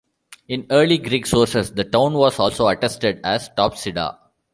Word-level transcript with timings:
In 0.47 0.65
early 0.71 0.97
Greek 0.97 1.27
sources 1.27 1.73
the 1.75 1.83
town 1.83 2.13
was 2.13 2.39
also 2.39 2.67
attested 2.67 3.19
as 3.23 3.49
Topsida. 3.49 4.17